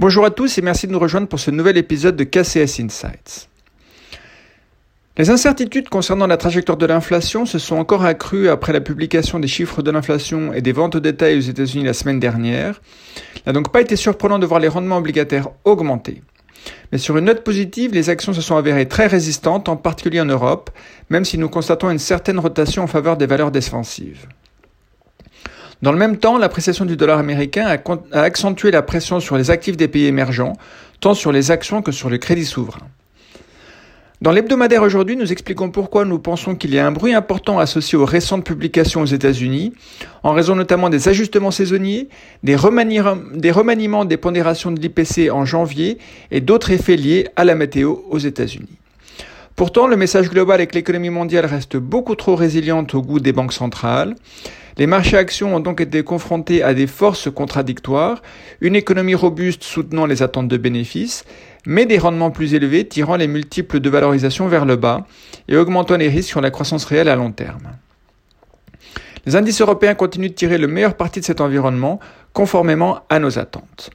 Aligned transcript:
Bonjour 0.00 0.24
à 0.24 0.30
tous 0.30 0.56
et 0.56 0.62
merci 0.62 0.86
de 0.86 0.92
nous 0.92 0.98
rejoindre 0.98 1.28
pour 1.28 1.38
ce 1.38 1.50
nouvel 1.50 1.76
épisode 1.76 2.16
de 2.16 2.24
KCS 2.24 2.80
Insights. 2.80 3.50
Les 5.18 5.28
incertitudes 5.28 5.90
concernant 5.90 6.26
la 6.26 6.38
trajectoire 6.38 6.78
de 6.78 6.86
l'inflation 6.86 7.44
se 7.44 7.58
sont 7.58 7.76
encore 7.76 8.06
accrues 8.06 8.48
après 8.48 8.72
la 8.72 8.80
publication 8.80 9.38
des 9.38 9.46
chiffres 9.46 9.82
de 9.82 9.90
l'inflation 9.90 10.54
et 10.54 10.62
des 10.62 10.72
ventes 10.72 10.94
au 10.94 11.00
détail 11.00 11.36
aux 11.36 11.42
États-Unis 11.42 11.84
la 11.84 11.92
semaine 11.92 12.18
dernière. 12.18 12.80
Il 13.36 13.42
n'a 13.44 13.52
donc 13.52 13.72
pas 13.72 13.82
été 13.82 13.94
surprenant 13.94 14.38
de 14.38 14.46
voir 14.46 14.58
les 14.58 14.68
rendements 14.68 14.96
obligataires 14.96 15.50
augmenter. 15.64 16.22
Mais 16.92 16.98
sur 16.98 17.18
une 17.18 17.26
note 17.26 17.44
positive, 17.44 17.92
les 17.92 18.08
actions 18.08 18.32
se 18.32 18.40
sont 18.40 18.56
avérées 18.56 18.88
très 18.88 19.06
résistantes, 19.06 19.68
en 19.68 19.76
particulier 19.76 20.22
en 20.22 20.24
Europe, 20.24 20.70
même 21.10 21.26
si 21.26 21.36
nous 21.36 21.50
constatons 21.50 21.90
une 21.90 21.98
certaine 21.98 22.38
rotation 22.38 22.84
en 22.84 22.86
faveur 22.86 23.18
des 23.18 23.26
valeurs 23.26 23.50
défensives. 23.50 24.26
Dans 25.82 25.92
le 25.92 25.98
même 25.98 26.18
temps, 26.18 26.36
l'appréciation 26.36 26.84
du 26.84 26.96
dollar 26.96 27.18
américain 27.18 27.66
a, 27.66 28.20
accentué 28.20 28.70
la 28.70 28.82
pression 28.82 29.18
sur 29.18 29.38
les 29.38 29.50
actifs 29.50 29.78
des 29.78 29.88
pays 29.88 30.04
émergents, 30.06 30.52
tant 31.00 31.14
sur 31.14 31.32
les 31.32 31.50
actions 31.50 31.80
que 31.80 31.90
sur 31.90 32.10
le 32.10 32.18
crédit 32.18 32.44
souverain. 32.44 32.86
Dans 34.20 34.32
l'hebdomadaire 34.32 34.82
aujourd'hui, 34.82 35.16
nous 35.16 35.32
expliquons 35.32 35.70
pourquoi 35.70 36.04
nous 36.04 36.18
pensons 36.18 36.54
qu'il 36.54 36.74
y 36.74 36.78
a 36.78 36.86
un 36.86 36.92
bruit 36.92 37.14
important 37.14 37.58
associé 37.58 37.96
aux 37.96 38.04
récentes 38.04 38.44
publications 38.44 39.00
aux 39.00 39.06
États-Unis, 39.06 39.72
en 40.22 40.32
raison 40.34 40.54
notamment 40.54 40.90
des 40.90 41.08
ajustements 41.08 41.50
saisonniers, 41.50 42.10
des, 42.42 42.56
des 43.34 43.50
remaniements 43.50 44.04
des 44.04 44.16
pondérations 44.18 44.72
de 44.72 44.78
l'IPC 44.78 45.30
en 45.32 45.46
janvier 45.46 45.96
et 46.30 46.42
d'autres 46.42 46.70
effets 46.70 46.96
liés 46.96 47.28
à 47.36 47.44
la 47.46 47.54
météo 47.54 47.94
aux 48.10 48.18
États-Unis. 48.18 48.76
Pourtant, 49.56 49.86
le 49.86 49.96
message 49.96 50.28
global 50.28 50.60
est 50.60 50.66
que 50.66 50.74
l'économie 50.74 51.08
mondiale 51.08 51.46
reste 51.46 51.78
beaucoup 51.78 52.14
trop 52.14 52.36
résiliente 52.36 52.94
au 52.94 53.00
goût 53.00 53.20
des 53.20 53.32
banques 53.32 53.54
centrales. 53.54 54.16
Les 54.78 54.86
marchés 54.86 55.16
actions 55.16 55.54
ont 55.54 55.60
donc 55.60 55.80
été 55.80 56.02
confrontés 56.02 56.62
à 56.62 56.74
des 56.74 56.86
forces 56.86 57.30
contradictoires, 57.30 58.22
une 58.60 58.76
économie 58.76 59.14
robuste 59.14 59.64
soutenant 59.64 60.06
les 60.06 60.22
attentes 60.22 60.48
de 60.48 60.56
bénéfices, 60.56 61.24
mais 61.66 61.86
des 61.86 61.98
rendements 61.98 62.30
plus 62.30 62.54
élevés 62.54 62.86
tirant 62.86 63.16
les 63.16 63.26
multiples 63.26 63.80
de 63.80 63.90
valorisation 63.90 64.48
vers 64.48 64.64
le 64.64 64.76
bas 64.76 65.06
et 65.48 65.56
augmentant 65.56 65.96
les 65.96 66.08
risques 66.08 66.30
sur 66.30 66.40
la 66.40 66.50
croissance 66.50 66.84
réelle 66.84 67.08
à 67.08 67.16
long 67.16 67.32
terme. 67.32 67.72
Les 69.26 69.36
indices 69.36 69.60
européens 69.60 69.94
continuent 69.94 70.28
de 70.28 70.34
tirer 70.34 70.56
le 70.56 70.66
meilleur 70.66 70.94
parti 70.94 71.20
de 71.20 71.24
cet 71.24 71.40
environnement, 71.40 72.00
conformément 72.32 73.00
à 73.10 73.18
nos 73.18 73.38
attentes. 73.38 73.90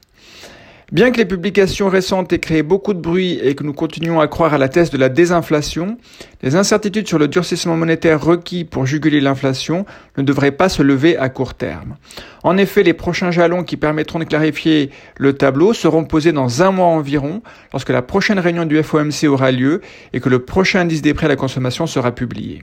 Bien 0.92 1.10
que 1.10 1.16
les 1.16 1.24
publications 1.24 1.88
récentes 1.88 2.32
aient 2.32 2.38
créé 2.38 2.62
beaucoup 2.62 2.94
de 2.94 3.00
bruit 3.00 3.40
et 3.42 3.56
que 3.56 3.64
nous 3.64 3.72
continuons 3.72 4.20
à 4.20 4.28
croire 4.28 4.54
à 4.54 4.58
la 4.58 4.68
thèse 4.68 4.90
de 4.90 4.98
la 4.98 5.08
désinflation, 5.08 5.98
les 6.44 6.54
incertitudes 6.54 7.08
sur 7.08 7.18
le 7.18 7.26
durcissement 7.26 7.76
monétaire 7.76 8.22
requis 8.22 8.64
pour 8.64 8.86
juguler 8.86 9.20
l'inflation 9.20 9.84
ne 10.16 10.22
devraient 10.22 10.52
pas 10.52 10.68
se 10.68 10.84
lever 10.84 11.16
à 11.16 11.28
court 11.28 11.54
terme. 11.54 11.96
En 12.44 12.56
effet, 12.56 12.84
les 12.84 12.92
prochains 12.92 13.32
jalons 13.32 13.64
qui 13.64 13.76
permettront 13.76 14.20
de 14.20 14.24
clarifier 14.24 14.90
le 15.18 15.32
tableau 15.32 15.72
seront 15.72 16.04
posés 16.04 16.30
dans 16.30 16.62
un 16.62 16.70
mois 16.70 16.86
environ, 16.86 17.42
lorsque 17.72 17.90
la 17.90 18.02
prochaine 18.02 18.38
réunion 18.38 18.64
du 18.64 18.80
FOMC 18.80 19.24
aura 19.24 19.50
lieu 19.50 19.80
et 20.12 20.20
que 20.20 20.28
le 20.28 20.38
prochain 20.38 20.82
indice 20.82 21.02
des 21.02 21.14
prix 21.14 21.26
à 21.26 21.30
la 21.30 21.36
consommation 21.36 21.88
sera 21.88 22.12
publié. 22.12 22.62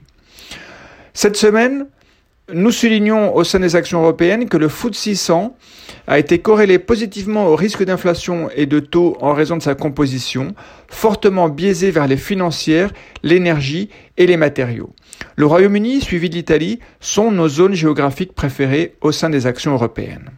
Cette 1.12 1.36
semaine, 1.36 1.88
nous 2.52 2.70
soulignons 2.70 3.34
au 3.34 3.42
sein 3.42 3.60
des 3.60 3.74
actions 3.74 4.02
européennes 4.02 4.48
que 4.48 4.58
le 4.58 4.68
FTSE 4.68 5.14
100 5.14 5.56
a 6.06 6.18
été 6.18 6.40
corrélé 6.40 6.78
positivement 6.78 7.46
au 7.46 7.56
risque 7.56 7.82
d'inflation 7.82 8.50
et 8.54 8.66
de 8.66 8.80
taux 8.80 9.16
en 9.22 9.32
raison 9.32 9.56
de 9.56 9.62
sa 9.62 9.74
composition, 9.74 10.54
fortement 10.88 11.48
biaisé 11.48 11.90
vers 11.90 12.06
les 12.06 12.18
financières, 12.18 12.92
l'énergie 13.22 13.88
et 14.18 14.26
les 14.26 14.36
matériaux. 14.36 14.90
Le 15.36 15.46
Royaume-Uni, 15.46 16.02
suivi 16.02 16.28
de 16.28 16.34
l'Italie, 16.34 16.80
sont 17.00 17.30
nos 17.30 17.48
zones 17.48 17.74
géographiques 17.74 18.34
préférées 18.34 18.94
au 19.00 19.10
sein 19.10 19.30
des 19.30 19.46
actions 19.46 19.72
européennes. 19.72 20.30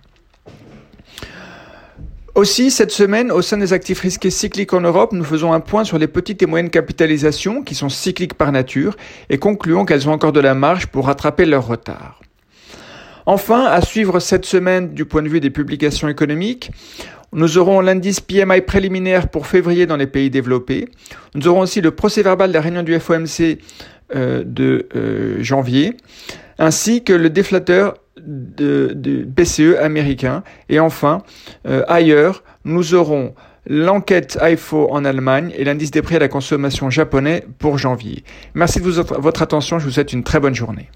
Aussi, 2.36 2.70
cette 2.70 2.90
semaine, 2.90 3.32
au 3.32 3.40
sein 3.40 3.56
des 3.56 3.72
actifs 3.72 4.00
risqués 4.00 4.28
cycliques 4.28 4.74
en 4.74 4.82
Europe, 4.82 5.14
nous 5.14 5.24
faisons 5.24 5.54
un 5.54 5.60
point 5.60 5.84
sur 5.84 5.96
les 5.96 6.06
petites 6.06 6.42
et 6.42 6.46
moyennes 6.46 6.68
capitalisations 6.68 7.62
qui 7.62 7.74
sont 7.74 7.88
cycliques 7.88 8.34
par 8.34 8.52
nature 8.52 8.94
et 9.30 9.38
concluons 9.38 9.86
qu'elles 9.86 10.06
ont 10.06 10.12
encore 10.12 10.32
de 10.32 10.40
la 10.40 10.54
marge 10.54 10.88
pour 10.88 11.06
rattraper 11.06 11.46
leur 11.46 11.66
retard. 11.66 12.20
Enfin, 13.24 13.64
à 13.64 13.80
suivre 13.80 14.20
cette 14.20 14.44
semaine 14.44 14.92
du 14.92 15.06
point 15.06 15.22
de 15.22 15.30
vue 15.30 15.40
des 15.40 15.48
publications 15.48 16.08
économiques, 16.08 16.70
nous 17.32 17.56
aurons 17.56 17.80
l'indice 17.80 18.20
PMI 18.20 18.60
préliminaire 18.60 19.28
pour 19.28 19.46
février 19.46 19.86
dans 19.86 19.96
les 19.96 20.06
pays 20.06 20.28
développés. 20.28 20.90
Nous 21.34 21.48
aurons 21.48 21.60
aussi 21.60 21.80
le 21.80 21.92
procès 21.92 22.20
verbal 22.20 22.50
de 22.50 22.54
la 22.54 22.60
réunion 22.60 22.82
du 22.82 23.00
FOMC 23.00 23.60
euh, 24.14 24.44
de 24.44 24.86
euh, 24.94 25.42
janvier, 25.42 25.96
ainsi 26.58 27.02
que 27.02 27.14
le 27.14 27.30
déflateur 27.30 27.94
de, 28.26 29.24
BCE 29.26 29.76
américain. 29.80 30.42
Et 30.68 30.80
enfin, 30.80 31.22
euh, 31.66 31.82
ailleurs, 31.88 32.42
nous 32.64 32.94
aurons 32.94 33.34
l'enquête 33.68 34.38
IFO 34.42 34.88
en 34.90 35.04
Allemagne 35.04 35.52
et 35.56 35.64
l'indice 35.64 35.90
des 35.90 36.02
prix 36.02 36.16
à 36.16 36.20
la 36.20 36.28
consommation 36.28 36.90
japonais 36.90 37.44
pour 37.58 37.78
janvier. 37.78 38.22
Merci 38.54 38.80
de 38.80 38.88
votre 38.88 39.42
attention, 39.42 39.78
je 39.78 39.84
vous 39.84 39.90
souhaite 39.92 40.12
une 40.12 40.22
très 40.22 40.40
bonne 40.40 40.54
journée. 40.54 40.88